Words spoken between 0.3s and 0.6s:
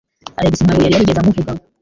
Alex